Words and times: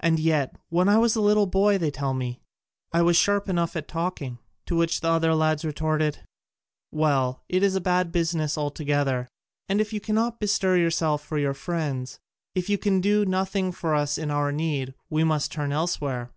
And 0.00 0.20
yet, 0.20 0.54
when 0.68 0.86
I 0.86 0.98
was 0.98 1.16
a 1.16 1.22
little 1.22 1.46
boy, 1.46 1.78
they 1.78 1.90
tell 1.90 2.12
me, 2.12 2.42
I 2.92 3.00
was 3.00 3.16
sharp 3.16 3.48
enough 3.48 3.74
at 3.74 3.88
talking." 3.88 4.36
To 4.66 4.76
which 4.76 5.00
the 5.00 5.08
other 5.08 5.34
lads 5.34 5.64
retorted, 5.64 6.18
"Well, 6.92 7.42
it 7.48 7.62
is 7.62 7.74
a 7.74 7.80
bad 7.80 8.12
business 8.12 8.58
altogether: 8.58 9.28
and 9.66 9.80
if 9.80 9.94
you 9.94 9.98
cannot 10.00 10.40
bestir 10.40 10.76
yourself 10.76 11.24
for 11.24 11.38
your 11.38 11.54
friends, 11.54 12.18
if 12.54 12.68
you 12.68 12.76
can 12.76 13.00
do 13.00 13.24
nothing 13.24 13.72
for 13.72 13.94
us 13.94 14.18
in 14.18 14.30
our 14.30 14.52
need, 14.52 14.92
we 15.08 15.24
must 15.24 15.50
turn 15.52 15.72
elsewhere." 15.72 16.32